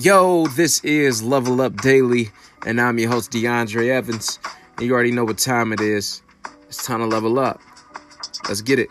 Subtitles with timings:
[0.00, 2.30] Yo, this is Level Up Daily,
[2.64, 4.38] and I'm your host, DeAndre Evans.
[4.78, 6.22] And you already know what time it is.
[6.68, 7.60] It's time to level up.
[8.48, 8.88] Let's get it.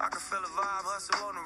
[0.00, 1.42] I can feel the vibe, hustle on the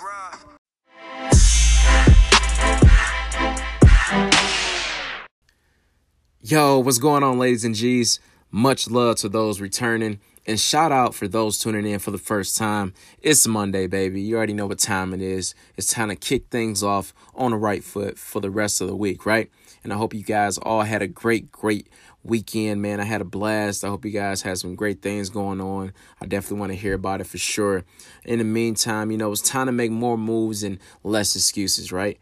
[5.99, 6.39] ride.
[6.41, 8.21] Yo, what's going on, ladies and G's?
[8.53, 10.21] Much love to those returning.
[10.47, 12.93] And shout out for those tuning in for the first time.
[13.23, 14.21] It's Monday, baby.
[14.21, 15.55] You already know what time it is.
[15.79, 18.97] It's time to kick things off on the right foot for the rest of the
[18.97, 19.51] week, right?
[19.83, 21.89] And I hope you guys all had a great, great
[22.23, 23.01] weekend, man.
[23.01, 23.85] I had a blast.
[23.85, 25.95] I hope you guys had some great things going on.
[26.21, 27.85] I definitely want to hear about it for sure.
[28.25, 32.19] In the meantime, you know, it's time to make more moves and less excuses, right?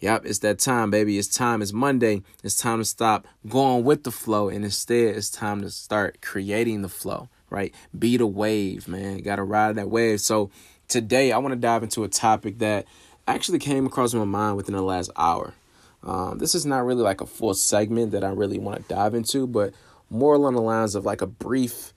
[0.00, 1.16] Yep, it's that time, baby.
[1.16, 1.62] It's time.
[1.62, 2.22] It's Monday.
[2.42, 6.82] It's time to stop going with the flow and instead it's time to start creating
[6.82, 7.74] the flow right?
[7.96, 9.18] Be the wave, man.
[9.18, 10.20] Got to ride that wave.
[10.20, 10.50] So
[10.88, 12.86] today I want to dive into a topic that
[13.28, 15.54] actually came across my mind within the last hour.
[16.02, 19.14] Um, this is not really like a full segment that I really want to dive
[19.14, 19.72] into, but
[20.10, 21.92] more along the lines of like a brief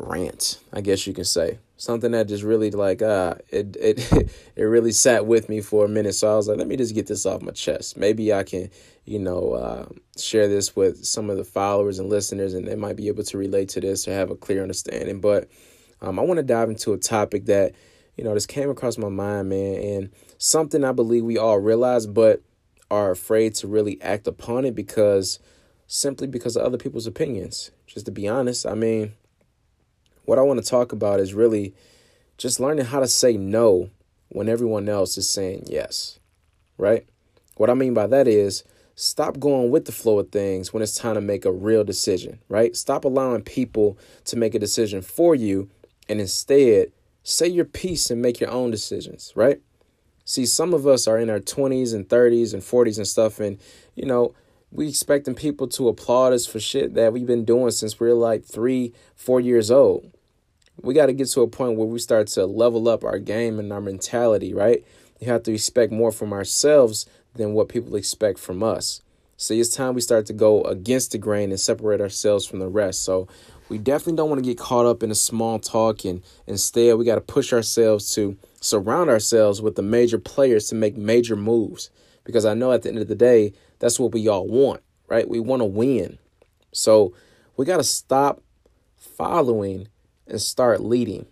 [0.00, 1.58] rant, I guess you can say.
[1.76, 4.12] Something that just really like uh it it
[4.56, 6.14] it really sat with me for a minute.
[6.14, 7.96] So I was like, let me just get this off my chest.
[7.96, 8.70] Maybe I can,
[9.04, 9.86] you know, uh,
[10.18, 13.38] share this with some of the followers and listeners, and they might be able to
[13.38, 15.20] relate to this or have a clear understanding.
[15.20, 15.48] But
[16.02, 17.74] um, I want to dive into a topic that
[18.16, 22.06] you know just came across my mind, man, and something I believe we all realize,
[22.06, 22.42] but
[22.90, 25.38] are afraid to really act upon it because
[25.86, 27.70] simply because of other people's opinions.
[27.86, 29.14] Just to be honest, I mean
[30.24, 31.74] what I want to talk about is really
[32.38, 33.90] just learning how to say no
[34.28, 36.18] when everyone else is saying yes,
[36.78, 37.06] right?
[37.56, 40.96] What I mean by that is stop going with the flow of things when it's
[40.96, 42.76] time to make a real decision, right?
[42.76, 45.68] Stop allowing people to make a decision for you
[46.08, 49.60] and instead say your piece and make your own decisions, right?
[50.24, 53.58] See, some of us are in our 20s and 30s and 40s and stuff, and
[53.94, 54.34] you know,
[54.70, 58.14] we expecting people to applaud us for shit that we've been doing since we we're
[58.14, 60.10] like three, four years old
[60.82, 63.58] we got to get to a point where we start to level up our game
[63.58, 64.84] and our mentality, right?
[65.20, 69.02] You have to expect more from ourselves than what people expect from us.
[69.36, 72.68] So it's time we start to go against the grain and separate ourselves from the
[72.68, 73.04] rest.
[73.04, 73.28] So
[73.70, 77.04] we definitely don't want to get caught up in a small talk and instead we
[77.04, 81.88] got to push ourselves to surround ourselves with the major players to make major moves
[82.24, 85.28] because I know at the end of the day that's what we all want, right?
[85.28, 86.18] We want to win.
[86.72, 87.14] So
[87.56, 88.42] we got to stop
[88.96, 89.88] following
[90.30, 91.26] and start leading.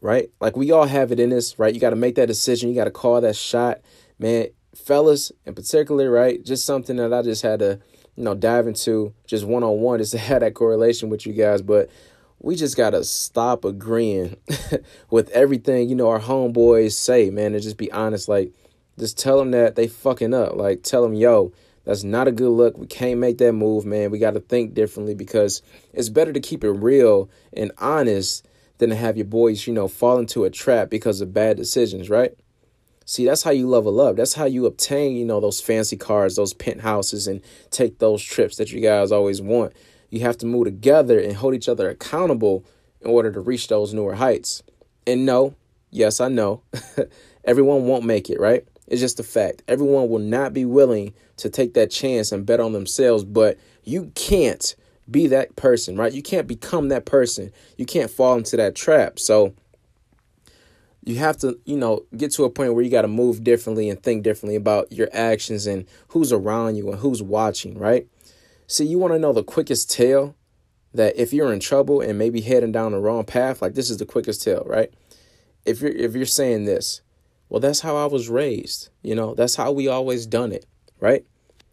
[0.00, 0.30] Right?
[0.40, 1.74] Like we all have it in us, right?
[1.74, 2.68] You got to make that decision.
[2.68, 3.80] You got to call that shot.
[4.18, 6.44] Man, fellas in particular, right?
[6.44, 7.80] Just something that I just had to,
[8.14, 11.32] you know, dive into just one on one just to have that correlation with you
[11.32, 11.62] guys.
[11.62, 11.90] But
[12.38, 14.36] we just got to stop agreeing
[15.10, 18.28] with everything, you know, our homeboys say, man, and just be honest.
[18.28, 18.52] Like,
[18.98, 20.56] just tell them that they fucking up.
[20.56, 21.52] Like, tell them, yo,
[21.86, 22.76] that's not a good look.
[22.76, 24.10] We can't make that move, man.
[24.10, 28.46] We got to think differently because it's better to keep it real and honest
[28.78, 32.10] than to have your boys, you know, fall into a trap because of bad decisions,
[32.10, 32.36] right?
[33.04, 34.16] See, that's how you level up.
[34.16, 38.56] That's how you obtain, you know, those fancy cars, those penthouses, and take those trips
[38.56, 39.72] that you guys always want.
[40.10, 42.64] You have to move together and hold each other accountable
[43.00, 44.64] in order to reach those newer heights.
[45.06, 45.54] And no,
[45.92, 46.62] yes, I know,
[47.44, 48.66] everyone won't make it, right?
[48.86, 49.62] It's just a fact.
[49.68, 54.12] Everyone will not be willing to take that chance and bet on themselves, but you
[54.14, 54.74] can't
[55.10, 56.12] be that person, right?
[56.12, 57.52] You can't become that person.
[57.76, 59.18] You can't fall into that trap.
[59.18, 59.54] So
[61.04, 63.88] you have to, you know, get to a point where you got to move differently
[63.88, 68.08] and think differently about your actions and who's around you and who's watching, right?
[68.66, 70.34] See, you want to know the quickest tell
[70.92, 73.98] that if you're in trouble and maybe heading down the wrong path, like this is
[73.98, 74.92] the quickest tell, right?
[75.64, 77.02] If you're if you're saying this,
[77.48, 78.90] well, that's how I was raised.
[79.02, 80.66] You know, that's how we always done it,
[81.00, 81.24] right?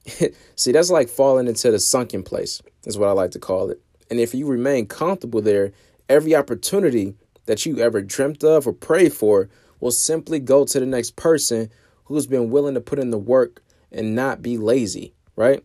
[0.55, 3.81] See, that's like falling into the sunken place, is what I like to call it.
[4.09, 5.71] And if you remain comfortable there,
[6.09, 10.85] every opportunity that you ever dreamt of or prayed for will simply go to the
[10.85, 11.69] next person
[12.05, 13.61] who's been willing to put in the work
[13.91, 15.63] and not be lazy, right?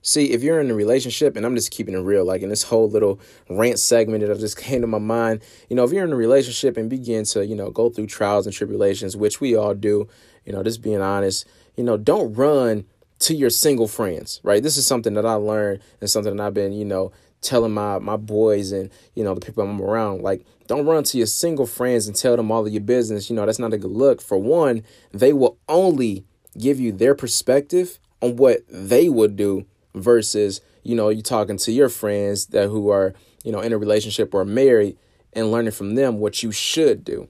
[0.00, 2.62] See, if you're in a relationship, and I'm just keeping it real, like in this
[2.62, 6.04] whole little rant segment that I just came to my mind, you know, if you're
[6.04, 9.56] in a relationship and begin to, you know, go through trials and tribulations, which we
[9.56, 10.08] all do,
[10.44, 11.46] you know, just being honest,
[11.76, 12.84] you know, don't run
[13.20, 14.62] to your single friends, right?
[14.62, 17.98] This is something that I learned and something that I've been, you know, telling my
[17.98, 21.66] my boys and you know the people I'm around like don't run to your single
[21.66, 24.20] friends and tell them all of your business you know that's not a good look
[24.20, 26.24] for one they will only
[26.58, 29.64] give you their perspective on what they would do
[30.00, 33.14] versus you know you talking to your friends that who are
[33.44, 34.96] you know in a relationship or married
[35.32, 37.28] and learning from them what you should do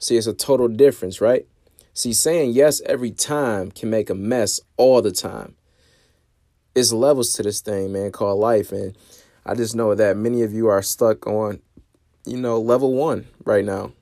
[0.00, 1.46] see it's a total difference right
[1.96, 5.56] See, saying yes every time can make a mess all the time.
[6.74, 8.70] It's levels to this thing, man, called life.
[8.70, 8.94] And
[9.46, 11.62] I just know that many of you are stuck on,
[12.26, 13.92] you know, level one right now.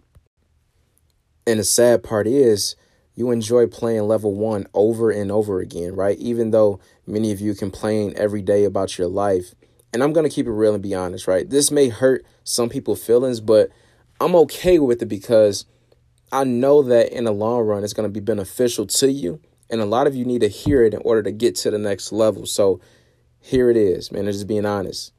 [1.47, 2.75] And the sad part is,
[3.15, 6.19] you enjoy playing level one over and over again, right?
[6.19, 9.55] Even though many of you complain every day about your life.
[9.93, 11.49] And I'm going to keep it real and be honest, right?
[11.49, 13.71] This may hurt some people's feelings, but
[14.21, 15.67] I'm okay with it because
[16.33, 19.41] I know that in the long run, it's going to be beneficial to you.
[19.71, 21.79] And a lot of you need to hear it in order to get to the
[21.79, 22.47] next level.
[22.47, 22.81] So
[23.41, 24.25] here it is, man.
[24.25, 25.13] Just being honest.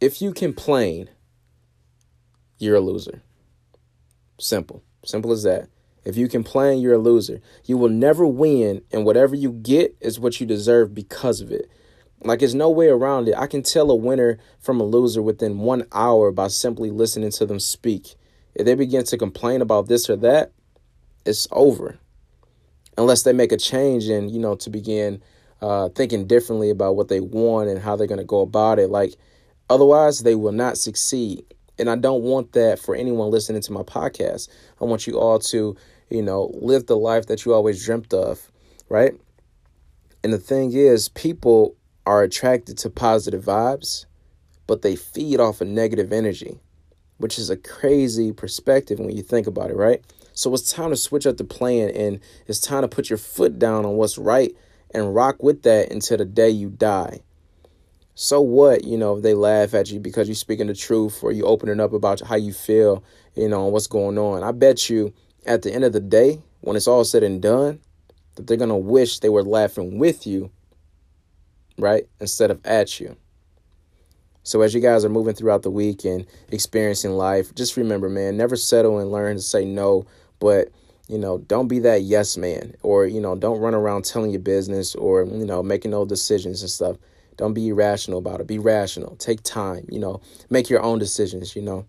[0.00, 1.10] If you complain,
[2.58, 3.22] you're a loser.
[4.38, 4.82] Simple.
[5.04, 5.68] Simple as that.
[6.04, 7.40] If you complain, you're a loser.
[7.64, 11.70] You will never win, and whatever you get is what you deserve because of it.
[12.22, 13.34] Like, there's no way around it.
[13.36, 17.46] I can tell a winner from a loser within one hour by simply listening to
[17.46, 18.14] them speak.
[18.54, 20.52] If they begin to complain about this or that,
[21.26, 21.98] it's over.
[22.96, 25.22] Unless they make a change and, you know, to begin
[25.60, 28.90] uh, thinking differently about what they want and how they're going to go about it.
[28.90, 29.14] Like,
[29.68, 31.44] otherwise, they will not succeed.
[31.78, 34.48] And I don't want that for anyone listening to my podcast.
[34.80, 35.76] I want you all to,
[36.10, 38.50] you know, live the life that you always dreamt of,
[38.88, 39.14] right?
[40.22, 41.76] And the thing is, people
[42.06, 44.06] are attracted to positive vibes,
[44.66, 46.60] but they feed off of negative energy,
[47.18, 50.02] which is a crazy perspective when you think about it, right?
[50.32, 53.58] So it's time to switch up the plan and it's time to put your foot
[53.58, 54.54] down on what's right
[54.92, 57.20] and rock with that until the day you die.
[58.14, 61.32] So what, you know, if they laugh at you because you're speaking the truth or
[61.32, 63.02] you opening up about how you feel,
[63.34, 64.44] you know, what's going on.
[64.44, 65.12] I bet you
[65.46, 67.80] at the end of the day, when it's all said and done,
[68.36, 70.50] that they're going to wish they were laughing with you,
[71.78, 72.04] right?
[72.20, 73.16] Instead of at you.
[74.44, 78.36] So as you guys are moving throughout the week and experiencing life, just remember, man,
[78.36, 80.06] never settle and learn to say no,
[80.38, 80.68] but
[81.08, 84.40] you know, don't be that yes man or, you know, don't run around telling your
[84.40, 86.96] business or, you know, making no decisions and stuff.
[87.36, 88.46] Don't be irrational about it.
[88.46, 89.16] Be rational.
[89.16, 90.20] Take time, you know,
[90.50, 91.86] make your own decisions, you know.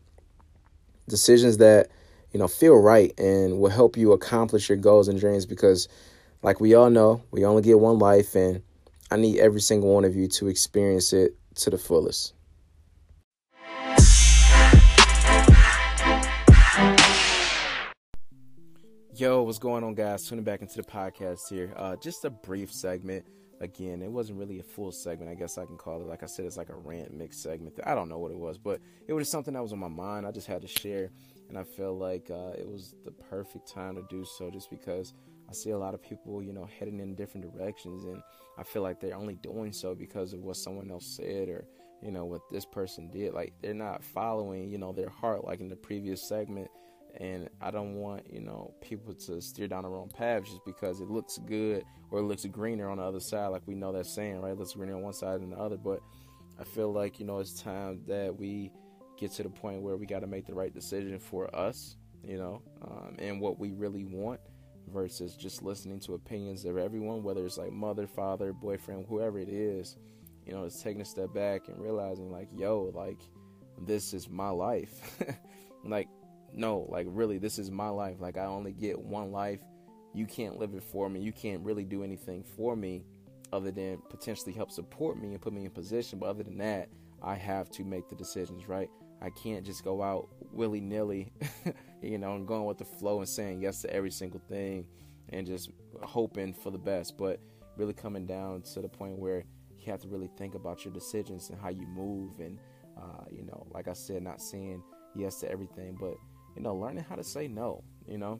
[1.08, 1.90] Decisions that,
[2.32, 5.88] you know, feel right and will help you accomplish your goals and dreams because
[6.42, 8.62] like we all know, we only get one life and
[9.12, 12.34] I need every single one of you to experience it to the fullest.
[19.18, 20.28] Yo, what's going on, guys?
[20.28, 21.74] Tuning back into the podcast here.
[21.78, 23.26] Uh, just a brief segment.
[23.62, 25.32] Again, it wasn't really a full segment.
[25.32, 26.08] I guess I can call it.
[26.08, 27.80] Like I said, it's like a rant mix segment.
[27.86, 30.28] I don't know what it was, but it was something that was on my mind.
[30.28, 31.10] I just had to share,
[31.48, 35.14] and I felt like uh, it was the perfect time to do so, just because
[35.50, 38.22] I see a lot of people, you know, heading in different directions, and
[38.58, 41.66] I feel like they're only doing so because of what someone else said or
[42.02, 43.34] you know what this person did.
[43.34, 46.70] Like they're not following, you know, their heart, like in the previous segment
[47.18, 51.02] and I don't want you know people to steer down the wrong path just because
[51.02, 54.06] it looks good or it looks greener on the other side, like we know that
[54.06, 54.52] saying, right?
[54.52, 56.00] It looks greener on one side than the other, but
[56.60, 58.72] I feel like you know it's time that we
[59.18, 62.38] get to the point where we got to make the right decision for us, you
[62.38, 64.40] know, um, and what we really want
[64.94, 69.50] versus just listening to opinions of everyone, whether it's like mother, father, boyfriend, whoever it
[69.50, 69.98] is.
[70.46, 73.20] You know, it's taking a step back and realizing like, yo, like
[73.86, 75.18] this is my life.
[75.84, 76.08] like
[76.56, 78.18] no, like really, this is my life.
[78.20, 79.60] Like I only get one life.
[80.14, 81.20] You can't live it for me.
[81.20, 83.04] You can't really do anything for me
[83.52, 86.20] other than potentially help support me and put me in position.
[86.20, 86.90] But other than that,
[87.22, 88.90] I have to make the decisions, right?
[89.22, 91.34] I can't just go out willy nilly,
[92.02, 94.86] you know, and going with the flow and saying yes to every single thing
[95.30, 95.72] and just
[96.02, 97.18] hoping for the best.
[97.18, 97.40] But
[97.78, 99.44] really coming down to the point where
[99.78, 102.40] you have to really think about your decisions and how you move.
[102.40, 102.60] And,
[102.98, 104.82] uh, you know, like I said, not saying
[105.16, 106.16] yes to everything, but
[106.56, 108.40] you know, learning how to say no, you know.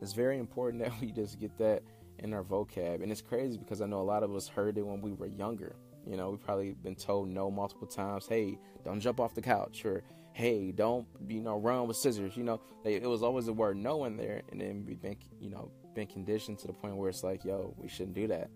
[0.00, 1.82] It's very important that we just get that
[2.18, 3.02] in our vocab.
[3.02, 5.26] And it's crazy because I know a lot of us heard it when we were
[5.26, 5.76] younger.
[6.06, 8.26] You know, we've probably been told no multiple times.
[8.26, 10.02] Hey, don't jump off the couch, or
[10.32, 12.36] hey, don't you know run with scissors.
[12.36, 15.50] You know, it was always the word no in there, and then we've been you
[15.50, 18.50] know been conditioned to the point where it's like, yo, we shouldn't do that.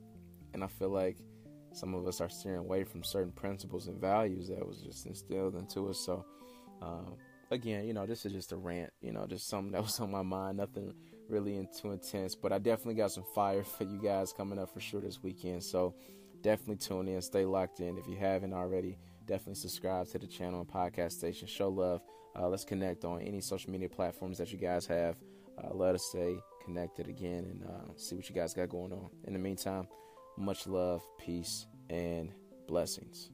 [0.54, 1.18] And I feel like
[1.72, 5.54] some of us are steering away from certain principles and values that was just instilled
[5.54, 5.98] into us.
[5.98, 6.24] So,
[6.80, 7.16] um,
[7.50, 10.10] again, you know, this is just a rant, you know, just something that was on
[10.10, 10.92] my mind, nothing
[11.28, 14.80] really too intense, but I definitely got some fire for you guys coming up for
[14.80, 15.62] sure this weekend.
[15.62, 15.94] So
[16.42, 17.98] definitely tune in, stay locked in.
[17.98, 21.48] If you haven't already, definitely subscribe to the channel and podcast station.
[21.48, 22.02] Show love.
[22.38, 25.16] Uh, let's connect on any social media platforms that you guys have.
[25.58, 29.08] Uh, let us stay connected again and uh, see what you guys got going on.
[29.24, 29.88] In the meantime,
[30.36, 32.30] much love, peace, and
[32.68, 33.30] blessings.